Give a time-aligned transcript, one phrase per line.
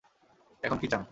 [0.63, 0.99] এখন কী চান?